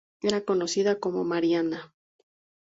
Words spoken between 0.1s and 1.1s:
Era conocida